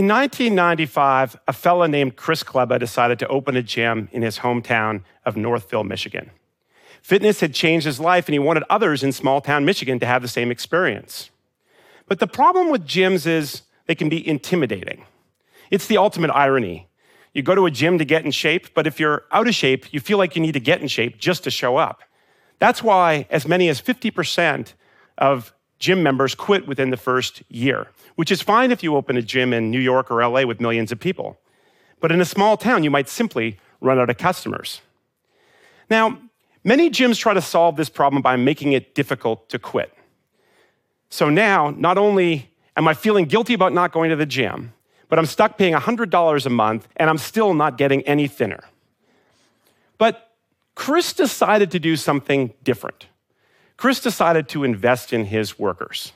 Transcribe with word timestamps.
In 0.00 0.08
1995, 0.08 1.38
a 1.46 1.52
fella 1.52 1.86
named 1.86 2.16
Chris 2.16 2.42
Kleba 2.42 2.78
decided 2.78 3.18
to 3.18 3.28
open 3.28 3.54
a 3.54 3.62
gym 3.62 4.08
in 4.12 4.22
his 4.22 4.38
hometown 4.38 5.02
of 5.26 5.36
Northville, 5.36 5.84
Michigan. 5.84 6.30
Fitness 7.02 7.40
had 7.40 7.52
changed 7.52 7.84
his 7.84 8.00
life, 8.00 8.26
and 8.26 8.32
he 8.32 8.38
wanted 8.38 8.64
others 8.70 9.02
in 9.02 9.12
small 9.12 9.42
town 9.42 9.66
Michigan 9.66 10.00
to 10.00 10.06
have 10.06 10.22
the 10.22 10.26
same 10.26 10.50
experience. 10.50 11.28
But 12.08 12.18
the 12.18 12.26
problem 12.26 12.70
with 12.70 12.86
gyms 12.86 13.26
is 13.26 13.60
they 13.84 13.94
can 13.94 14.08
be 14.08 14.26
intimidating. 14.26 15.04
It's 15.70 15.86
the 15.86 15.98
ultimate 15.98 16.30
irony. 16.30 16.88
You 17.34 17.42
go 17.42 17.54
to 17.54 17.66
a 17.66 17.70
gym 17.70 17.98
to 17.98 18.06
get 18.06 18.24
in 18.24 18.30
shape, 18.30 18.72
but 18.72 18.86
if 18.86 18.98
you're 18.98 19.24
out 19.30 19.48
of 19.48 19.54
shape, 19.54 19.92
you 19.92 20.00
feel 20.00 20.16
like 20.16 20.34
you 20.34 20.40
need 20.40 20.52
to 20.52 20.60
get 20.60 20.80
in 20.80 20.88
shape 20.88 21.18
just 21.18 21.44
to 21.44 21.50
show 21.50 21.76
up. 21.76 22.04
That's 22.58 22.82
why 22.82 23.26
as 23.28 23.46
many 23.46 23.68
as 23.68 23.82
50% 23.82 24.72
of 25.18 25.52
gym 25.80 26.02
members 26.02 26.34
quit 26.34 26.68
within 26.68 26.90
the 26.90 26.96
first 26.96 27.42
year, 27.48 27.88
which 28.14 28.30
is 28.30 28.40
fine 28.40 28.70
if 28.70 28.82
you 28.82 28.94
open 28.94 29.16
a 29.16 29.22
gym 29.22 29.52
in 29.52 29.70
New 29.70 29.80
York 29.80 30.10
or 30.10 30.24
LA 30.24 30.44
with 30.44 30.60
millions 30.60 30.92
of 30.92 31.00
people. 31.00 31.40
But 32.00 32.12
in 32.12 32.20
a 32.20 32.24
small 32.24 32.56
town, 32.56 32.84
you 32.84 32.90
might 32.90 33.08
simply 33.08 33.58
run 33.80 33.98
out 33.98 34.10
of 34.10 34.18
customers. 34.18 34.82
Now, 35.88 36.18
many 36.62 36.90
gyms 36.90 37.18
try 37.18 37.34
to 37.34 37.40
solve 37.40 37.76
this 37.76 37.88
problem 37.88 38.22
by 38.22 38.36
making 38.36 38.72
it 38.72 38.94
difficult 38.94 39.48
to 39.48 39.58
quit. 39.58 39.92
So 41.08 41.28
now, 41.28 41.70
not 41.70 41.98
only 41.98 42.50
am 42.76 42.86
I 42.86 42.94
feeling 42.94 43.24
guilty 43.24 43.54
about 43.54 43.72
not 43.72 43.90
going 43.90 44.10
to 44.10 44.16
the 44.16 44.26
gym, 44.26 44.72
but 45.08 45.18
I'm 45.18 45.26
stuck 45.26 45.58
paying 45.58 45.74
$100 45.74 46.46
a 46.46 46.50
month 46.50 46.88
and 46.96 47.10
I'm 47.10 47.18
still 47.18 47.52
not 47.54 47.76
getting 47.76 48.02
any 48.02 48.28
thinner. 48.28 48.62
But 49.98 50.30
Chris 50.74 51.12
decided 51.12 51.70
to 51.72 51.80
do 51.80 51.96
something 51.96 52.54
different. 52.62 53.06
Chris 53.80 53.98
decided 53.98 54.46
to 54.46 54.62
invest 54.62 55.10
in 55.10 55.24
his 55.24 55.58
workers. 55.58 56.12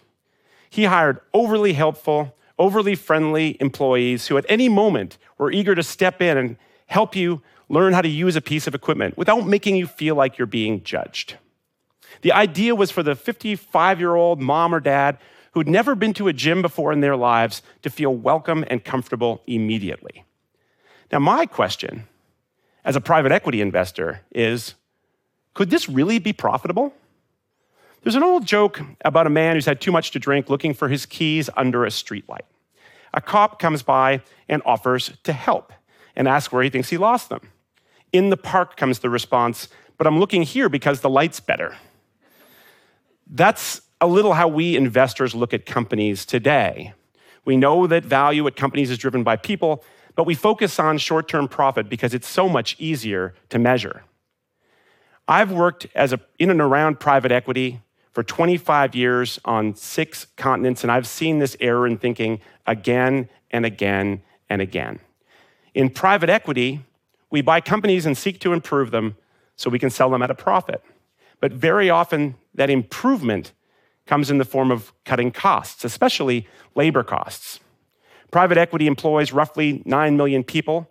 He 0.68 0.84
hired 0.84 1.18
overly 1.32 1.73
helpful, 1.73 2.37
overly 2.59 2.95
friendly 2.95 3.56
employees 3.59 4.26
who 4.26 4.37
at 4.37 4.45
any 4.51 4.68
moment 4.68 5.16
were 5.38 5.51
eager 5.51 5.74
to 5.74 5.82
step 5.82 6.21
in 6.21 6.37
and 6.37 6.56
help 6.84 7.16
you 7.16 7.40
learn 7.71 7.95
how 7.95 8.02
to 8.02 8.09
use 8.09 8.37
a 8.37 8.43
piece 8.43 8.66
of 8.66 8.74
equipment 8.74 9.16
without 9.16 9.46
making 9.46 9.76
you 9.76 9.87
feel 9.87 10.15
like 10.15 10.37
you're 10.37 10.46
being 10.46 10.82
judged. 10.82 11.37
The 12.21 12.32
idea 12.32 12.74
was 12.74 12.90
for 12.90 13.02
the 13.02 13.15
55 13.15 13.99
year 13.99 14.15
old 14.15 14.43
mom 14.43 14.74
or 14.74 14.80
dad 14.80 15.16
who'd 15.52 15.66
never 15.66 15.95
been 15.95 16.12
to 16.12 16.28
a 16.28 16.34
gym 16.34 16.60
before 16.60 16.93
in 16.93 17.01
their 17.01 17.16
lives 17.16 17.62
to 17.80 17.88
feel 17.88 18.15
welcome 18.15 18.66
and 18.68 18.84
comfortable 18.84 19.40
immediately. 19.46 20.26
Now, 21.10 21.21
my 21.21 21.46
question 21.46 22.09
as 22.84 22.95
a 22.95 23.01
private 23.01 23.32
equity 23.32 23.62
investor 23.62 24.21
is 24.34 24.74
could 25.54 25.71
this 25.71 25.88
really 25.88 26.18
be 26.18 26.34
profitable? 26.34 26.93
There's 28.05 28.16
an 28.16 28.23
old 28.23 28.45
joke 28.45 28.83
about 29.02 29.27
a 29.27 29.30
man 29.30 29.57
who's 29.57 29.65
had 29.65 29.80
too 29.80 29.91
much 29.91 30.10
to 30.10 30.19
drink 30.19 30.51
looking 30.51 30.74
for 30.74 30.88
his 30.88 31.07
keys 31.07 31.49
under 31.57 31.87
a 31.87 31.88
streetlight. 31.88 32.43
A 33.15 33.23
cop 33.23 33.59
comes 33.59 33.83
by 33.83 34.21
and 34.46 34.61
offers 34.66 35.11
to 35.23 35.33
help 35.33 35.73
and 36.15 36.29
asks 36.29 36.52
where 36.52 36.63
he 36.63 36.69
thinks 36.69 36.91
he 36.91 36.99
lost 36.99 37.30
them. 37.30 37.41
In 38.13 38.29
the 38.29 38.37
park 38.37 38.77
comes 38.77 38.99
the 38.99 39.09
response, 39.09 39.69
but 39.96 40.07
I'm 40.07 40.21
looking 40.21 40.43
here 40.43 40.69
because 40.69 41.01
the 41.01 41.09
light's 41.09 41.41
better. 41.41 41.77
That's 43.27 43.80
a 44.02 44.07
little 44.07 44.35
how 44.35 44.49
we 44.49 44.77
investors 44.77 45.35
look 45.35 45.55
at 45.55 45.65
companies 45.65 46.27
today. 46.27 46.93
We 47.46 47.57
know 47.57 47.87
that 47.87 48.05
value 48.05 48.46
at 48.46 48.55
companies 48.55 48.91
is 48.91 48.99
driven 48.99 49.23
by 49.23 49.37
people, 49.37 49.83
but 50.15 50.27
we 50.27 50.35
focus 50.35 50.79
on 50.79 50.99
short 50.99 51.27
term 51.27 51.49
profit 51.49 51.89
because 51.89 52.13
it's 52.13 52.29
so 52.29 52.51
much 52.51 52.77
easier 52.79 53.35
to 53.49 53.59
measure. 53.59 54.05
I've 55.27 55.51
worked 55.51 55.87
as 55.95 56.13
a, 56.13 56.21
in 56.39 56.51
and 56.51 56.61
around 56.61 57.01
private 57.01 57.33
equity 57.33 57.80
for 58.15 58.23
25 58.23 58.95
years 58.95 59.40
on 59.45 59.74
six 59.74 60.29
continents, 60.37 60.82
and 60.82 60.90
I've 60.90 61.07
seen 61.07 61.40
this 61.40 61.57
error 61.60 61.87
in 61.87 61.98
thinking 61.98 62.40
again 62.65 63.29
and 63.51 63.66
again 63.66 64.22
and 64.48 64.62
again. 64.62 65.00
In 65.75 65.91
private 65.91 66.31
equity, 66.31 66.84
we 67.31 67.43
buy 67.43 67.61
companies 67.61 68.06
and 68.06 68.16
seek 68.16 68.39
to 68.41 68.53
improve 68.53 68.93
them 68.93 69.16
so 69.56 69.69
we 69.69 69.81
can 69.81 69.91
sell 69.91 70.09
them 70.11 70.22
at 70.22 70.31
a 70.31 70.34
profit. 70.34 70.83
But 71.41 71.53
very 71.53 71.91
often, 71.91 72.37
that 72.55 72.71
improvement 72.71 73.53
comes 74.06 74.31
in 74.31 74.39
the 74.39 74.44
form 74.44 74.71
of 74.71 74.93
cutting 75.05 75.33
costs, 75.33 75.84
especially 75.84 76.47
labor 76.77 77.03
costs. 77.03 77.59
Private 78.31 78.59
equity 78.59 78.87
employs 78.87 79.33
roughly 79.33 79.83
9 79.84 80.16
million 80.16 80.44
people 80.44 80.89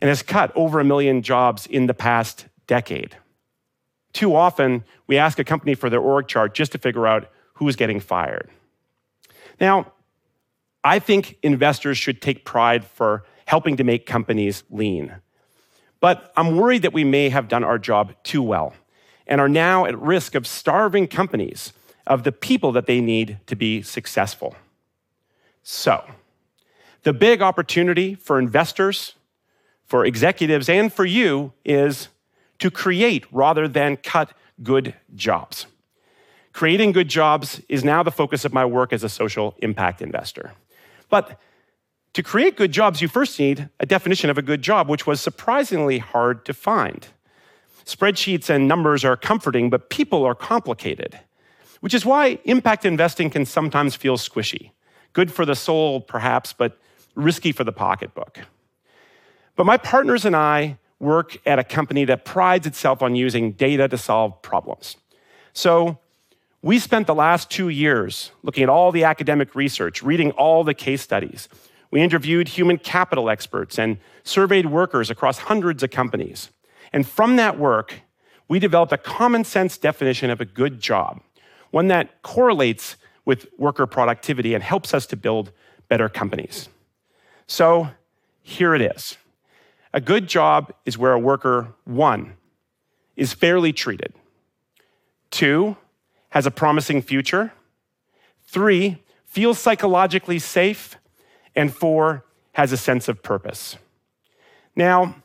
and 0.00 0.08
has 0.08 0.22
cut 0.22 0.52
over 0.56 0.80
a 0.80 0.84
million 0.84 1.22
jobs 1.22 1.66
in 1.66 1.86
the 1.86 1.94
past 1.94 2.46
decade. 2.66 3.16
Too 4.12 4.34
often, 4.34 4.84
we 5.06 5.16
ask 5.18 5.38
a 5.38 5.44
company 5.44 5.74
for 5.74 5.88
their 5.88 6.00
org 6.00 6.28
chart 6.28 6.54
just 6.54 6.72
to 6.72 6.78
figure 6.78 7.06
out 7.06 7.30
who's 7.54 7.76
getting 7.76 8.00
fired. 8.00 8.50
Now, 9.60 9.92
I 10.84 10.98
think 10.98 11.38
investors 11.42 11.96
should 11.96 12.20
take 12.20 12.44
pride 12.44 12.84
for 12.84 13.24
helping 13.46 13.76
to 13.76 13.84
make 13.84 14.06
companies 14.06 14.64
lean. 14.70 15.14
But 16.00 16.32
I'm 16.36 16.56
worried 16.56 16.82
that 16.82 16.92
we 16.92 17.04
may 17.04 17.28
have 17.28 17.48
done 17.48 17.62
our 17.62 17.78
job 17.78 18.14
too 18.24 18.42
well 18.42 18.74
and 19.26 19.40
are 19.40 19.48
now 19.48 19.86
at 19.86 19.98
risk 19.98 20.34
of 20.34 20.46
starving 20.46 21.06
companies 21.06 21.72
of 22.06 22.24
the 22.24 22.32
people 22.32 22.72
that 22.72 22.86
they 22.86 23.00
need 23.00 23.38
to 23.46 23.54
be 23.54 23.82
successful. 23.82 24.56
So, 25.62 26.04
the 27.04 27.12
big 27.12 27.40
opportunity 27.40 28.14
for 28.14 28.38
investors, 28.38 29.14
for 29.84 30.04
executives, 30.04 30.68
and 30.68 30.92
for 30.92 31.04
you 31.04 31.52
is 31.64 32.08
to 32.62 32.70
create 32.70 33.26
rather 33.30 33.68
than 33.68 33.96
cut 33.96 34.32
good 34.62 34.94
jobs. 35.14 35.66
Creating 36.52 36.92
good 36.92 37.08
jobs 37.08 37.60
is 37.68 37.84
now 37.84 38.02
the 38.02 38.10
focus 38.10 38.44
of 38.44 38.52
my 38.52 38.64
work 38.64 38.92
as 38.92 39.04
a 39.04 39.08
social 39.08 39.54
impact 39.58 40.00
investor. 40.00 40.52
But 41.10 41.38
to 42.14 42.22
create 42.22 42.56
good 42.56 42.72
jobs, 42.72 43.00
you 43.02 43.08
first 43.08 43.38
need 43.38 43.68
a 43.80 43.86
definition 43.86 44.30
of 44.30 44.38
a 44.38 44.42
good 44.42 44.62
job, 44.62 44.88
which 44.88 45.06
was 45.06 45.20
surprisingly 45.20 45.98
hard 45.98 46.44
to 46.46 46.54
find. 46.54 47.06
Spreadsheets 47.84 48.48
and 48.48 48.68
numbers 48.68 49.04
are 49.04 49.16
comforting, 49.16 49.68
but 49.70 49.90
people 49.90 50.24
are 50.24 50.34
complicated 50.34 51.20
which 51.82 51.94
is 51.94 52.06
why 52.06 52.38
impact 52.44 52.84
investing 52.84 53.28
can 53.28 53.44
sometimes 53.44 53.96
feel 53.96 54.16
squishy. 54.16 54.70
Good 55.14 55.32
for 55.32 55.44
the 55.44 55.56
soul, 55.56 56.00
perhaps, 56.00 56.52
but 56.52 56.78
risky 57.16 57.50
for 57.50 57.64
the 57.64 57.72
pocketbook. 57.72 58.38
But 59.56 59.66
my 59.66 59.76
partners 59.76 60.24
and 60.24 60.36
I 60.36 60.78
work 61.02 61.36
at 61.44 61.58
a 61.58 61.64
company 61.64 62.04
that 62.04 62.24
prides 62.24 62.66
itself 62.66 63.02
on 63.02 63.16
using 63.16 63.52
data 63.52 63.88
to 63.88 63.98
solve 63.98 64.40
problems. 64.40 64.96
So 65.52 65.98
we 66.62 66.78
spent 66.78 67.08
the 67.08 67.14
last 67.14 67.50
two 67.50 67.68
years 67.68 68.30
looking 68.42 68.62
at 68.62 68.68
all 68.68 68.92
the 68.92 69.04
academic 69.04 69.54
research, 69.54 70.02
reading 70.02 70.30
all 70.32 70.62
the 70.62 70.74
case 70.74 71.02
studies. 71.02 71.48
We 71.90 72.00
interviewed 72.00 72.48
human 72.48 72.78
capital 72.78 73.28
experts 73.28 73.78
and 73.78 73.98
surveyed 74.22 74.66
workers 74.66 75.10
across 75.10 75.38
hundreds 75.38 75.82
of 75.82 75.90
companies. 75.90 76.50
And 76.92 77.06
from 77.06 77.36
that 77.36 77.58
work, 77.58 78.02
we 78.48 78.60
developed 78.60 78.92
a 78.92 78.98
common 78.98 79.44
sense 79.44 79.76
definition 79.76 80.30
of 80.30 80.40
a 80.40 80.44
good 80.44 80.80
job 80.80 81.20
one 81.72 81.88
that 81.88 82.20
correlates 82.20 82.96
with 83.24 83.46
worker 83.56 83.86
productivity 83.86 84.52
and 84.54 84.62
helps 84.62 84.92
us 84.92 85.06
to 85.06 85.16
build 85.16 85.50
better 85.88 86.06
companies. 86.08 86.68
So 87.46 87.88
here 88.42 88.74
it 88.74 88.82
is. 88.82 89.16
A 89.92 90.00
good 90.00 90.26
job 90.26 90.72
is 90.86 90.96
where 90.96 91.12
a 91.12 91.18
worker, 91.18 91.74
one, 91.84 92.34
is 93.16 93.32
fairly 93.32 93.72
treated, 93.72 94.14
two, 95.30 95.76
has 96.30 96.46
a 96.46 96.50
promising 96.50 97.02
future, 97.02 97.52
three, 98.44 99.02
feels 99.26 99.58
psychologically 99.58 100.38
safe, 100.38 100.96
and 101.54 101.72
four, 101.74 102.24
has 102.52 102.72
a 102.72 102.76
sense 102.76 103.08
of 103.08 103.22
purpose. 103.22 103.76
Now, 104.74 105.16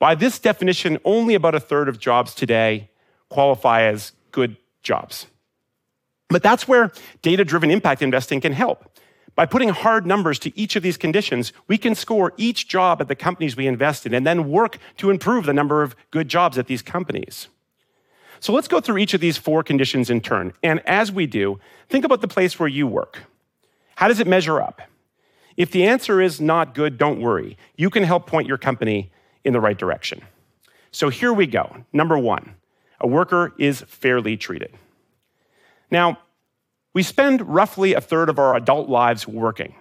by 0.00 0.14
this 0.14 0.38
definition, 0.38 0.98
only 1.04 1.34
about 1.34 1.54
a 1.54 1.60
third 1.60 1.88
of 1.88 1.98
jobs 1.98 2.34
today 2.34 2.90
qualify 3.28 3.82
as 3.82 4.12
good 4.32 4.56
jobs. 4.82 5.26
But 6.28 6.42
that's 6.42 6.68
where 6.68 6.92
data 7.22 7.44
driven 7.44 7.70
impact 7.70 8.02
investing 8.02 8.40
can 8.40 8.52
help. 8.52 8.97
By 9.38 9.46
putting 9.46 9.68
hard 9.68 10.04
numbers 10.04 10.40
to 10.40 10.58
each 10.58 10.74
of 10.74 10.82
these 10.82 10.96
conditions, 10.96 11.52
we 11.68 11.78
can 11.78 11.94
score 11.94 12.32
each 12.36 12.66
job 12.66 13.00
at 13.00 13.06
the 13.06 13.14
companies 13.14 13.56
we 13.56 13.68
invest 13.68 14.04
in 14.04 14.12
and 14.12 14.26
then 14.26 14.50
work 14.50 14.78
to 14.96 15.10
improve 15.10 15.46
the 15.46 15.52
number 15.52 15.80
of 15.80 15.94
good 16.10 16.26
jobs 16.26 16.58
at 16.58 16.66
these 16.66 16.82
companies. 16.82 17.46
So 18.40 18.52
let's 18.52 18.66
go 18.66 18.80
through 18.80 18.98
each 18.98 19.14
of 19.14 19.20
these 19.20 19.36
four 19.36 19.62
conditions 19.62 20.10
in 20.10 20.22
turn. 20.22 20.54
And 20.64 20.80
as 20.88 21.12
we 21.12 21.28
do, 21.28 21.60
think 21.88 22.04
about 22.04 22.20
the 22.20 22.26
place 22.26 22.58
where 22.58 22.68
you 22.68 22.88
work. 22.88 23.20
How 23.94 24.08
does 24.08 24.18
it 24.18 24.26
measure 24.26 24.60
up? 24.60 24.82
If 25.56 25.70
the 25.70 25.84
answer 25.84 26.20
is 26.20 26.40
not 26.40 26.74
good, 26.74 26.98
don't 26.98 27.20
worry. 27.20 27.56
You 27.76 27.90
can 27.90 28.02
help 28.02 28.26
point 28.26 28.48
your 28.48 28.58
company 28.58 29.12
in 29.44 29.52
the 29.52 29.60
right 29.60 29.78
direction. 29.78 30.20
So 30.90 31.10
here 31.10 31.32
we 31.32 31.46
go. 31.46 31.84
Number 31.92 32.18
one, 32.18 32.56
a 33.00 33.06
worker 33.06 33.54
is 33.56 33.82
fairly 33.82 34.36
treated. 34.36 34.74
Now, 35.92 36.18
we 36.94 37.02
spend 37.02 37.42
roughly 37.42 37.94
a 37.94 38.00
third 38.00 38.28
of 38.28 38.38
our 38.38 38.56
adult 38.56 38.88
lives 38.88 39.26
working. 39.28 39.74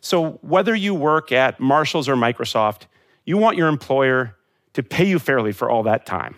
So, 0.00 0.38
whether 0.42 0.74
you 0.74 0.94
work 0.94 1.32
at 1.32 1.60
Marshalls 1.60 2.08
or 2.08 2.16
Microsoft, 2.16 2.82
you 3.24 3.38
want 3.38 3.56
your 3.56 3.68
employer 3.68 4.36
to 4.74 4.82
pay 4.82 5.04
you 5.04 5.18
fairly 5.18 5.52
for 5.52 5.70
all 5.70 5.82
that 5.84 6.06
time. 6.06 6.34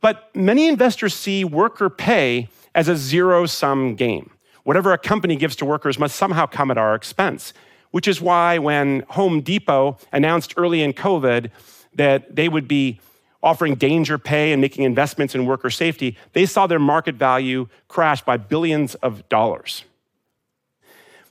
But 0.00 0.34
many 0.34 0.66
investors 0.66 1.14
see 1.14 1.44
worker 1.44 1.90
pay 1.90 2.48
as 2.74 2.88
a 2.88 2.96
zero 2.96 3.46
sum 3.46 3.94
game. 3.94 4.30
Whatever 4.64 4.92
a 4.92 4.98
company 4.98 5.36
gives 5.36 5.56
to 5.56 5.64
workers 5.64 5.98
must 5.98 6.16
somehow 6.16 6.46
come 6.46 6.70
at 6.70 6.78
our 6.78 6.94
expense. 6.94 7.52
which 7.92 8.08
is 8.08 8.20
why 8.20 8.58
when 8.58 9.04
Home 9.10 9.40
Depot 9.40 9.96
announced 10.12 10.54
early 10.56 10.82
in 10.82 10.92
COVID 10.92 11.50
that 11.94 12.34
they 12.34 12.48
would 12.48 12.66
be 12.66 12.98
offering 13.42 13.74
danger 13.74 14.18
pay 14.18 14.52
and 14.52 14.60
making 14.60 14.84
investments 14.84 15.34
in 15.34 15.46
worker 15.46 15.70
safety, 15.70 16.16
they 16.32 16.46
saw 16.46 16.66
their 16.66 16.78
market 16.78 17.16
value 17.16 17.68
crash 17.88 18.22
by 18.22 18.36
billions 18.36 18.94
of 18.96 19.28
dollars. 19.28 19.84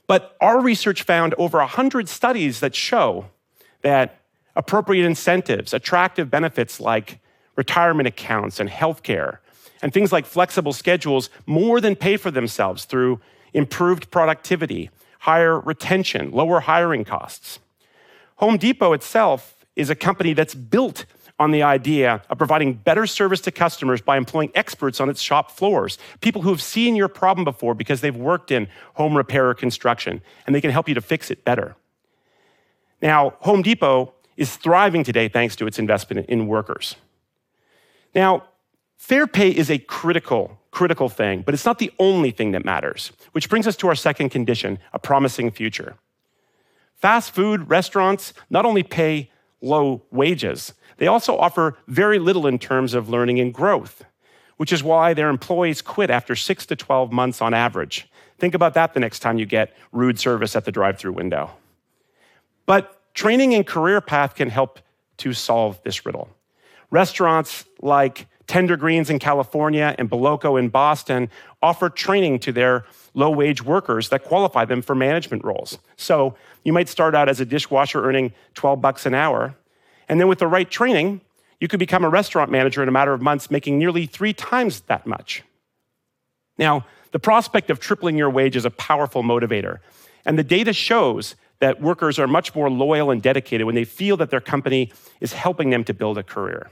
But 0.06 0.36
our 0.40 0.60
research 0.60 1.02
found 1.04 1.34
over 1.38 1.58
100 1.58 2.08
studies 2.08 2.60
that 2.60 2.74
show 2.74 3.26
that 3.80 4.20
appropriate 4.54 5.06
incentives, 5.06 5.72
attractive 5.72 6.30
benefits 6.30 6.80
like 6.80 7.18
retirement 7.56 8.06
accounts 8.06 8.60
and 8.60 8.68
healthcare, 8.68 9.38
and 9.80 9.92
things 9.92 10.12
like 10.12 10.26
flexible 10.26 10.72
schedules 10.72 11.30
more 11.46 11.80
than 11.80 11.96
pay 11.96 12.16
for 12.16 12.30
themselves 12.30 12.84
through 12.84 13.20
improved 13.52 14.10
productivity, 14.10 14.90
higher 15.20 15.58
retention, 15.60 16.30
lower 16.30 16.60
hiring 16.60 17.04
costs. 17.04 17.58
Home 18.36 18.56
Depot 18.56 18.92
itself 18.92 19.64
is 19.76 19.88
a 19.90 19.94
company 19.94 20.34
that's 20.34 20.54
built 20.54 21.06
on 21.42 21.50
the 21.50 21.62
idea 21.64 22.22
of 22.30 22.38
providing 22.38 22.74
better 22.74 23.04
service 23.04 23.40
to 23.40 23.50
customers 23.50 24.00
by 24.00 24.16
employing 24.16 24.52
experts 24.54 25.00
on 25.00 25.10
its 25.10 25.20
shop 25.20 25.50
floors, 25.50 25.98
people 26.20 26.40
who 26.42 26.50
have 26.50 26.62
seen 26.62 26.94
your 26.94 27.08
problem 27.08 27.44
before 27.44 27.74
because 27.74 28.00
they've 28.00 28.16
worked 28.16 28.52
in 28.52 28.68
home 28.94 29.16
repair 29.16 29.50
or 29.50 29.54
construction, 29.54 30.22
and 30.46 30.54
they 30.54 30.60
can 30.60 30.70
help 30.70 30.88
you 30.88 30.94
to 30.94 31.00
fix 31.00 31.30
it 31.32 31.44
better. 31.44 31.74
Now, 33.02 33.34
Home 33.40 33.62
Depot 33.62 34.14
is 34.36 34.54
thriving 34.54 35.02
today 35.02 35.28
thanks 35.28 35.56
to 35.56 35.66
its 35.66 35.80
investment 35.80 36.26
in 36.28 36.46
workers. 36.46 36.94
Now, 38.14 38.44
fair 38.96 39.26
pay 39.26 39.50
is 39.50 39.68
a 39.68 39.78
critical, 39.78 40.60
critical 40.70 41.08
thing, 41.08 41.42
but 41.42 41.54
it's 41.54 41.66
not 41.66 41.80
the 41.80 41.92
only 41.98 42.30
thing 42.30 42.52
that 42.52 42.64
matters, 42.64 43.10
which 43.32 43.48
brings 43.48 43.66
us 43.66 43.74
to 43.78 43.88
our 43.88 43.96
second 43.96 44.28
condition 44.28 44.78
a 44.92 45.00
promising 45.00 45.50
future. 45.50 45.96
Fast 46.94 47.34
food 47.34 47.68
restaurants 47.68 48.32
not 48.48 48.64
only 48.64 48.84
pay 48.84 49.31
low 49.62 50.02
wages, 50.10 50.74
they 50.98 51.06
also 51.06 51.36
offer 51.36 51.78
very 51.88 52.18
little 52.18 52.46
in 52.46 52.58
terms 52.58 52.94
of 52.94 53.08
learning 53.08 53.40
and 53.40 53.54
growth, 53.54 54.04
which 54.56 54.72
is 54.72 54.82
why 54.82 55.14
their 55.14 55.28
employees 55.28 55.80
quit 55.80 56.10
after 56.10 56.36
six 56.36 56.66
to 56.66 56.76
12 56.76 57.12
months 57.12 57.40
on 57.40 57.54
average. 57.54 58.08
Think 58.38 58.54
about 58.54 58.74
that 58.74 58.92
the 58.92 59.00
next 59.00 59.20
time 59.20 59.38
you 59.38 59.46
get 59.46 59.74
rude 59.92 60.18
service 60.18 60.56
at 60.56 60.64
the 60.64 60.72
drive 60.72 60.98
through 60.98 61.12
window. 61.12 61.50
But 62.66 63.14
training 63.14 63.54
and 63.54 63.66
career 63.66 64.00
path 64.00 64.34
can 64.34 64.50
help 64.50 64.80
to 65.18 65.32
solve 65.32 65.80
this 65.84 66.04
riddle. 66.04 66.28
Restaurants 66.90 67.64
like 67.80 68.26
Tender 68.52 68.76
Greens 68.76 69.08
in 69.08 69.18
California 69.18 69.94
and 69.96 70.10
Boloco 70.10 70.58
in 70.58 70.68
Boston 70.68 71.30
offer 71.62 71.88
training 71.88 72.38
to 72.40 72.52
their 72.52 72.84
low 73.14 73.30
wage 73.30 73.64
workers 73.64 74.10
that 74.10 74.24
qualify 74.24 74.66
them 74.66 74.82
for 74.82 74.94
management 74.94 75.42
roles. 75.42 75.78
So 75.96 76.34
you 76.62 76.70
might 76.70 76.90
start 76.90 77.14
out 77.14 77.30
as 77.30 77.40
a 77.40 77.46
dishwasher 77.46 78.04
earning 78.06 78.34
12 78.52 78.78
bucks 78.82 79.06
an 79.06 79.14
hour, 79.14 79.54
and 80.06 80.20
then 80.20 80.28
with 80.28 80.38
the 80.38 80.46
right 80.46 80.70
training, 80.70 81.22
you 81.60 81.68
could 81.68 81.78
become 81.78 82.04
a 82.04 82.10
restaurant 82.10 82.50
manager 82.50 82.82
in 82.82 82.90
a 82.90 82.92
matter 82.92 83.14
of 83.14 83.22
months, 83.22 83.50
making 83.50 83.78
nearly 83.78 84.04
three 84.04 84.34
times 84.34 84.80
that 84.80 85.06
much. 85.06 85.42
Now, 86.58 86.84
the 87.12 87.18
prospect 87.18 87.70
of 87.70 87.80
tripling 87.80 88.18
your 88.18 88.28
wage 88.28 88.54
is 88.54 88.66
a 88.66 88.70
powerful 88.70 89.22
motivator, 89.22 89.78
and 90.26 90.38
the 90.38 90.44
data 90.44 90.74
shows 90.74 91.36
that 91.60 91.80
workers 91.80 92.18
are 92.18 92.26
much 92.26 92.54
more 92.54 92.68
loyal 92.68 93.10
and 93.10 93.22
dedicated 93.22 93.64
when 93.64 93.76
they 93.76 93.84
feel 93.84 94.18
that 94.18 94.28
their 94.28 94.42
company 94.42 94.92
is 95.22 95.32
helping 95.32 95.70
them 95.70 95.84
to 95.84 95.94
build 95.94 96.18
a 96.18 96.22
career. 96.22 96.70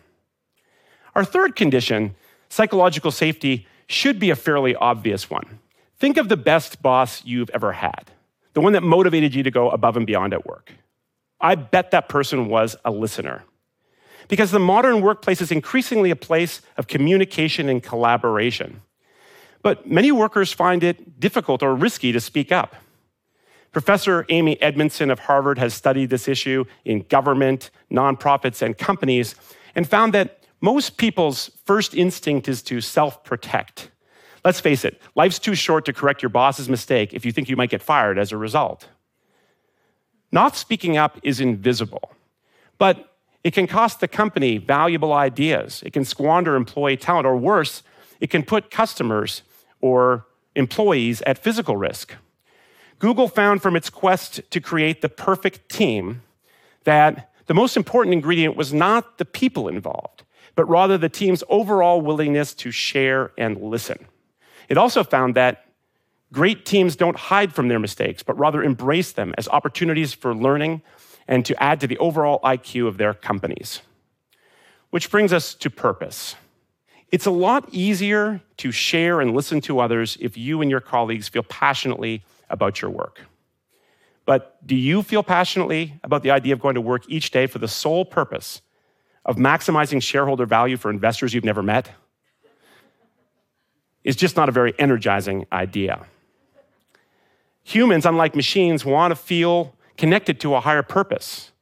Our 1.14 1.24
third 1.24 1.56
condition, 1.56 2.14
psychological 2.48 3.10
safety, 3.10 3.66
should 3.86 4.18
be 4.18 4.30
a 4.30 4.36
fairly 4.36 4.74
obvious 4.76 5.28
one. 5.28 5.58
Think 5.98 6.16
of 6.16 6.28
the 6.28 6.36
best 6.36 6.82
boss 6.82 7.24
you've 7.24 7.50
ever 7.50 7.72
had, 7.72 8.10
the 8.54 8.60
one 8.60 8.72
that 8.72 8.82
motivated 8.82 9.34
you 9.34 9.42
to 9.42 9.50
go 9.50 9.70
above 9.70 9.96
and 9.96 10.06
beyond 10.06 10.32
at 10.32 10.46
work. 10.46 10.72
I 11.40 11.54
bet 11.54 11.90
that 11.90 12.08
person 12.08 12.48
was 12.48 12.76
a 12.84 12.90
listener. 12.90 13.44
Because 14.28 14.52
the 14.52 14.60
modern 14.60 15.00
workplace 15.00 15.40
is 15.40 15.50
increasingly 15.50 16.10
a 16.10 16.16
place 16.16 16.62
of 16.76 16.86
communication 16.86 17.68
and 17.68 17.82
collaboration. 17.82 18.82
But 19.62 19.90
many 19.90 20.12
workers 20.12 20.52
find 20.52 20.84
it 20.84 21.18
difficult 21.18 21.62
or 21.62 21.74
risky 21.74 22.12
to 22.12 22.20
speak 22.20 22.52
up. 22.52 22.76
Professor 23.72 24.26
Amy 24.28 24.60
Edmondson 24.62 25.10
of 25.10 25.20
Harvard 25.20 25.58
has 25.58 25.74
studied 25.74 26.10
this 26.10 26.28
issue 26.28 26.64
in 26.84 27.02
government, 27.02 27.70
nonprofits, 27.90 28.62
and 28.62 28.76
companies 28.76 29.34
and 29.74 29.88
found 29.88 30.14
that 30.14 30.39
most 30.60 30.96
people's 30.96 31.50
first 31.64 31.94
instinct 31.94 32.48
is 32.48 32.62
to 32.62 32.80
self 32.80 33.24
protect. 33.24 33.90
Let's 34.44 34.60
face 34.60 34.84
it, 34.84 35.00
life's 35.14 35.38
too 35.38 35.54
short 35.54 35.84
to 35.84 35.92
correct 35.92 36.22
your 36.22 36.30
boss's 36.30 36.68
mistake 36.68 37.12
if 37.12 37.24
you 37.24 37.32
think 37.32 37.48
you 37.48 37.56
might 37.56 37.70
get 37.70 37.82
fired 37.82 38.18
as 38.18 38.32
a 38.32 38.36
result. 38.36 38.88
Not 40.32 40.56
speaking 40.56 40.96
up 40.96 41.18
is 41.22 41.40
invisible, 41.40 42.12
but 42.78 43.10
it 43.42 43.52
can 43.52 43.66
cost 43.66 44.00
the 44.00 44.08
company 44.08 44.58
valuable 44.58 45.12
ideas. 45.12 45.82
It 45.84 45.92
can 45.92 46.04
squander 46.04 46.54
employee 46.54 46.96
talent, 46.96 47.26
or 47.26 47.36
worse, 47.36 47.82
it 48.20 48.30
can 48.30 48.42
put 48.42 48.70
customers 48.70 49.42
or 49.80 50.26
employees 50.54 51.22
at 51.22 51.38
physical 51.38 51.76
risk. 51.76 52.14
Google 52.98 53.28
found 53.28 53.62
from 53.62 53.76
its 53.76 53.88
quest 53.88 54.42
to 54.50 54.60
create 54.60 55.00
the 55.00 55.08
perfect 55.08 55.68
team 55.70 56.22
that 56.84 57.32
the 57.46 57.54
most 57.54 57.76
important 57.76 58.12
ingredient 58.12 58.56
was 58.56 58.72
not 58.72 59.18
the 59.18 59.24
people 59.24 59.68
involved, 59.68 60.22
but 60.54 60.68
rather 60.68 60.98
the 60.98 61.08
team's 61.08 61.42
overall 61.48 62.00
willingness 62.00 62.54
to 62.54 62.70
share 62.70 63.32
and 63.38 63.60
listen. 63.60 64.06
It 64.68 64.78
also 64.78 65.02
found 65.02 65.34
that 65.34 65.66
great 66.32 66.64
teams 66.64 66.96
don't 66.96 67.16
hide 67.16 67.52
from 67.52 67.68
their 67.68 67.78
mistakes, 67.78 68.22
but 68.22 68.38
rather 68.38 68.62
embrace 68.62 69.12
them 69.12 69.34
as 69.36 69.48
opportunities 69.48 70.12
for 70.12 70.34
learning 70.34 70.82
and 71.26 71.44
to 71.46 71.60
add 71.62 71.80
to 71.80 71.86
the 71.86 71.98
overall 71.98 72.40
IQ 72.44 72.86
of 72.86 72.98
their 72.98 73.14
companies. 73.14 73.82
Which 74.90 75.10
brings 75.10 75.32
us 75.32 75.54
to 75.54 75.70
purpose. 75.70 76.34
It's 77.12 77.26
a 77.26 77.30
lot 77.30 77.68
easier 77.72 78.40
to 78.58 78.70
share 78.70 79.20
and 79.20 79.34
listen 79.34 79.60
to 79.62 79.80
others 79.80 80.16
if 80.20 80.36
you 80.36 80.62
and 80.62 80.70
your 80.70 80.80
colleagues 80.80 81.28
feel 81.28 81.42
passionately 81.44 82.22
about 82.48 82.80
your 82.80 82.90
work. 82.90 83.20
But 84.24 84.64
do 84.64 84.76
you 84.76 85.02
feel 85.02 85.22
passionately 85.22 85.94
about 86.04 86.22
the 86.22 86.30
idea 86.30 86.52
of 86.52 86.60
going 86.60 86.76
to 86.76 86.80
work 86.80 87.02
each 87.08 87.32
day 87.32 87.46
for 87.46 87.58
the 87.58 87.66
sole 87.66 88.04
purpose 88.04 88.62
of 89.24 89.36
maximizing 89.36 90.02
shareholder 90.02 90.46
value 90.46 90.76
for 90.76 90.90
investors 90.90 91.34
you've 91.34 91.44
never 91.44 91.62
met? 91.62 91.90
is 94.04 94.16
just 94.16 94.36
not 94.36 94.48
a 94.48 94.52
very 94.52 94.74
energizing 94.78 95.46
idea. 95.52 96.06
Humans, 97.64 98.06
unlike 98.06 98.34
machines, 98.34 98.84
want 98.84 99.10
to 99.10 99.16
feel 99.16 99.74
connected 99.96 100.40
to 100.40 100.54
a 100.54 100.60
higher 100.60 100.82
purpose. 100.82 101.52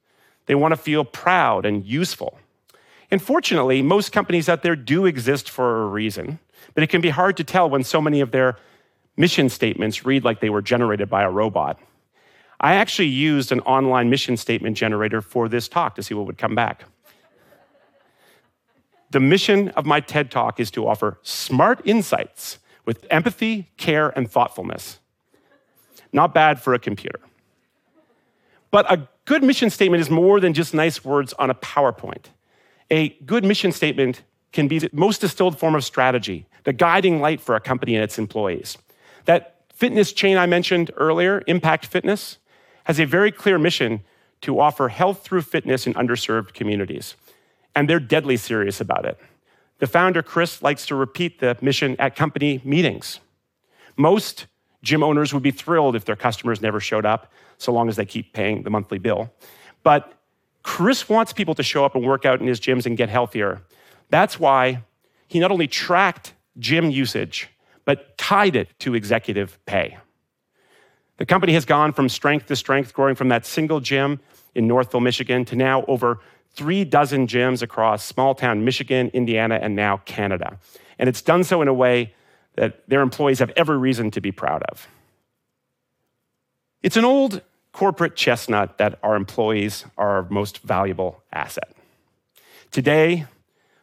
They 0.47 0.55
want 0.55 0.73
to 0.73 0.77
feel 0.77 1.05
proud 1.05 1.67
and 1.67 1.85
useful. 1.85 2.39
And 3.11 3.21
fortunately, 3.21 3.83
most 3.83 4.13
companies 4.13 4.49
out 4.49 4.63
there 4.63 4.77
do 4.77 5.07
exist 5.07 5.51
for 5.51 5.83
a 5.83 5.87
reason, 5.87 6.39
but 6.75 6.85
it 6.85 6.89
can 6.89 7.01
be 7.01 7.11
hard 7.11 7.37
to 7.39 7.45
tell 7.45 7.69
when 7.69 7.83
so 7.83 8.01
many 8.01 8.21
of 8.21 8.31
their 8.31 8.57
mission 9.17 9.49
statements 9.49 10.07
read 10.07 10.25
like 10.25 10.41
they 10.41 10.51
were 10.51 10.63
generated 10.63 11.11
by 11.11 11.23
a 11.23 11.31
robot. 11.31 11.81
I 12.61 12.75
actually 12.75 13.09
used 13.09 13.51
an 13.51 13.61
online 13.61 14.11
mission 14.11 14.37
statement 14.37 14.77
generator 14.77 15.21
for 15.21 15.49
this 15.49 15.69
talk 15.69 15.95
to 15.97 16.03
see 16.03 16.15
what 16.15 16.27
would 16.27 16.39
come 16.39 16.55
back. 16.55 16.85
The 19.11 19.21
mission 19.21 19.71
of 19.71 19.87
my 19.87 20.01
TED 20.01 20.31
Talk 20.31 20.61
is 20.61 20.71
to 20.73 20.87
offer 20.87 21.19
smart 21.23 21.81
insights 21.85 22.59
with 22.85 23.07
empathy, 23.11 23.71
care, 23.77 24.11
and 24.11 24.31
thoughtfulness. 24.31 24.99
Not 26.13 26.35
bad 26.35 26.61
for 26.61 26.75
a 26.75 26.79
computer. 26.79 27.21
But 28.71 28.91
a 28.93 29.09
good 29.25 29.43
mission 29.43 29.71
statement 29.71 30.01
is 30.01 30.11
more 30.11 30.41
than 30.41 30.53
just 30.53 30.75
nice 30.75 31.05
words 31.05 31.33
on 31.35 31.51
a 31.51 31.55
PowerPoint. 31.55 32.27
A 32.91 33.11
good 33.27 33.45
mission 33.45 33.73
statement 33.73 34.23
can 34.53 34.69
be 34.69 34.79
the 34.79 34.91
most 34.93 35.21
distilled 35.21 35.59
form 35.59 35.75
of 35.75 35.85
strategy, 35.85 36.47
the 36.65 36.73
guiding 36.73 37.21
light 37.21 37.41
for 37.41 37.55
a 37.55 37.61
company 37.61 37.95
and 37.95 38.05
its 38.05 38.19
employees. 38.19 38.79
That 39.27 39.57
fitness 39.73 40.13
chain 40.13 40.37
I 40.37 40.47
mentioned 40.47 40.91
earlier, 40.97 41.43
Impact 41.47 41.87
Fitness, 41.87 42.39
has 42.85 42.99
a 42.99 43.05
very 43.05 43.31
clear 43.31 43.59
mission 43.59 44.03
to 44.41 44.59
offer 44.59 44.89
health 44.89 45.23
through 45.23 45.43
fitness 45.43 45.87
in 45.87 45.95
underserved 45.95 46.55
communities. 46.55 47.15
And 47.79 47.89
they're 47.89 48.01
deadly 48.01 48.37
serious 48.37 48.81
about 48.81 49.05
it. 49.05 49.17
The 49.79 49.87
founder, 49.87 50.21
Chris, 50.21 50.63
likes 50.63 50.85
to 50.87 50.97
repeat 50.97 51.39
the 51.39 51.57
mission 51.61 51.95
at 52.01 52.17
company 52.17 52.61
meetings. 52.65 53.21
Most 53.97 54.49
gym 54.83 55.05
owners 55.05 55.33
would 55.33 55.45
be 55.45 55.53
thrilled 55.53 55.95
if 55.95 56.05
their 56.05 56.17
customers 56.17 56.61
never 56.61 56.81
showed 56.81 57.07
up, 57.07 57.33
so 57.57 57.71
long 57.73 57.89
as 57.89 57.95
they 57.95 58.05
keep 58.05 58.33
paying 58.33 58.65
the 58.65 58.71
monthly 58.71 58.99
bill. 58.99 59.33
But 59.85 60.13
Chris 60.65 61.09
wants 61.09 61.33
people 61.33 61.55
to 61.55 61.63
show 61.63 61.85
up 61.85 61.95
and 61.95 62.05
work 62.05 62.27
out 62.27 62.41
in 62.41 62.49
his 62.49 62.59
gyms 62.59 62.85
and 62.85 62.97
get 62.97 63.11
healthier. 63.11 63.63
That's 64.11 64.41
why 64.41 64.83
he 65.29 65.39
not 65.39 65.53
only 65.53 65.69
tracked 65.69 66.35
gym 66.59 66.91
usage, 66.91 67.49
but 67.85 68.19
tied 68.19 68.57
it 68.57 68.77
to 68.81 68.97
executive 68.97 69.57
pay. 69.67 69.99
The 71.19 71.27
company 71.27 71.53
has 71.53 71.65
gone 71.65 71.93
from 71.93 72.09
strength 72.09 72.47
to 72.47 72.57
strength, 72.57 72.93
growing 72.93 73.15
from 73.15 73.29
that 73.29 73.47
single 73.47 73.79
gym 73.79 74.19
in 74.57 74.67
Northville, 74.67 74.99
Michigan, 74.99 75.45
to 75.45 75.55
now 75.55 75.85
over 75.87 76.19
three 76.59 76.85
dozen 76.85 77.29
gyms 77.29 77.63
across 77.63 78.05
small 78.05 78.35
town 78.35 78.65
Michigan, 78.65 79.11
Indiana, 79.15 79.61
and 79.63 79.77
now 79.77 79.99
Canada. 79.99 80.59
And 80.99 81.09
it's 81.09 81.23
done 81.23 81.45
so 81.45 81.63
in 81.63 81.69
a 81.69 81.73
way 81.73 82.13
that 82.57 82.87
their 82.89 83.01
employees 83.01 83.39
have 83.39 83.53
every 83.57 83.79
reason 83.79 84.11
to 84.11 84.21
be 84.21 84.33
proud 84.33 84.65
of. 84.65 84.89
It's 86.83 86.97
an 86.97 87.05
old 87.05 87.43
corporate 87.73 88.17
chestnut 88.17 88.79
that 88.79 88.99
our 89.05 89.15
employees 89.15 89.85
are 89.97 90.17
our 90.17 90.29
most 90.31 90.59
valuable 90.59 91.23
asset. 91.33 91.77
Today, 92.73 93.27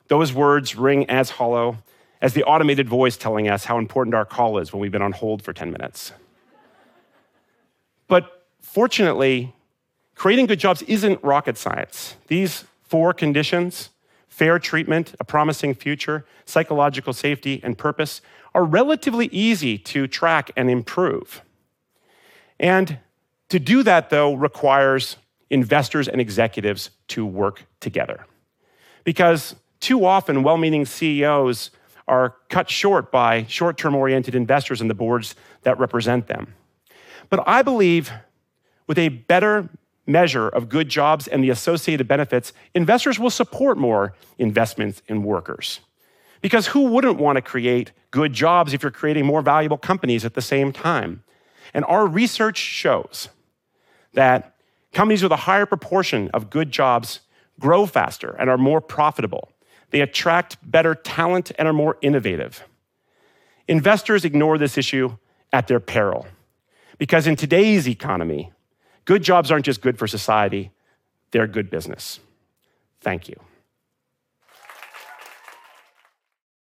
those 0.10 0.34
words 0.34 0.76
ring 0.76 1.10
as 1.10 1.30
hollow 1.30 1.78
as 2.22 2.34
the 2.34 2.44
automated 2.44 2.90
voice 2.90 3.16
telling 3.16 3.48
us 3.48 3.64
how 3.64 3.78
important 3.78 4.14
our 4.14 4.26
call 4.26 4.58
is 4.58 4.74
when 4.74 4.82
we've 4.82 4.92
been 4.92 5.02
on 5.02 5.14
hold 5.14 5.42
for 5.42 5.54
10 5.54 5.72
minutes. 5.72 6.12
But 8.10 8.46
fortunately, 8.60 9.55
creating 10.16 10.48
good 10.48 10.60
jobs 10.60 10.82
isn't 10.84 11.24
rocket 11.24 11.58
science. 11.58 12.16
These 12.28 12.66
four 12.84 13.14
conditions 13.14 13.90
fair 14.36 14.60
treatment, 14.60 15.16
a 15.18 15.24
promising 15.24 15.74
future, 15.74 16.26
psychological 16.44 17.14
safety, 17.14 17.62
and 17.64 17.78
purpose 17.78 18.22
are 18.54 18.66
relatively 18.66 19.28
easy 19.28 19.78
to 19.78 20.08
track 20.08 20.52
and 20.58 20.70
improve. 20.70 21.42
And 22.60 23.00
to 23.48 23.60
do 23.60 23.82
that, 23.84 24.10
though, 24.10 24.34
requires 24.34 25.16
investors 25.50 26.10
and 26.10 26.20
executives 26.20 26.90
to 27.08 27.26
work 27.26 27.66
together. 27.80 28.26
Because 29.06 29.56
too 29.80 30.06
often, 30.06 30.44
well 30.44 30.58
meaning 30.58 30.86
CEOs 30.86 31.72
are 32.08 32.36
cut 32.50 32.70
short 32.70 33.14
by 33.14 33.46
short 33.46 33.78
term 33.78 33.96
oriented 33.96 34.36
investors 34.36 34.82
and 34.82 34.90
the 34.90 34.96
boards 34.96 35.36
that 35.62 35.80
represent 35.80 36.28
them. 36.28 36.54
But 37.30 37.42
I 37.48 37.62
believe 37.62 38.12
with 38.86 39.00
a 39.00 39.10
better 39.10 39.70
measure 40.06 40.48
of 40.48 40.70
good 40.70 40.90
jobs 40.90 41.28
and 41.28 41.44
the 41.44 41.50
associated 41.50 42.08
benefits, 42.08 42.54
investors 42.74 43.20
will 43.20 43.30
support 43.30 43.78
more 43.78 44.14
investments 44.38 45.02
in 45.08 45.24
workers. 45.24 45.80
Because 46.42 46.68
who 46.68 46.86
wouldn't 46.88 47.18
want 47.18 47.38
to 47.38 47.42
create 47.42 47.92
good 48.12 48.34
jobs 48.34 48.74
if 48.74 48.84
you're 48.84 48.92
creating 48.92 49.26
more 49.26 49.42
valuable 49.42 49.78
companies 49.78 50.26
at 50.26 50.36
the 50.36 50.42
same 50.42 50.72
time? 50.72 51.24
And 51.74 51.84
our 51.86 52.06
research 52.06 52.58
shows 52.58 53.30
that 54.14 54.56
companies 54.94 55.24
with 55.24 55.32
a 55.32 55.38
higher 55.38 55.66
proportion 55.66 56.30
of 56.34 56.50
good 56.50 56.72
jobs 56.72 57.22
grow 57.60 57.86
faster 57.86 58.36
and 58.40 58.50
are 58.50 58.58
more 58.58 58.82
profitable. 58.82 59.52
They 59.90 60.02
attract 60.02 60.58
better 60.70 60.94
talent 60.94 61.52
and 61.58 61.68
are 61.68 61.74
more 61.74 61.98
innovative. 62.02 62.64
Investors 63.68 64.26
ignore 64.26 64.58
this 64.58 64.78
issue 64.78 65.18
at 65.52 65.68
their 65.68 65.80
peril. 65.80 66.28
Because 66.98 67.28
in 67.28 67.36
today's 67.36 67.88
economy, 67.90 68.52
good 69.06 69.24
jobs 69.24 69.52
aren't 69.52 69.66
just 69.66 69.82
good 69.82 69.98
for 69.98 70.08
society, 70.08 70.72
they're 71.32 71.48
good 71.48 71.70
business. 71.70 72.20
Thank 73.02 73.30
you. 73.30 73.36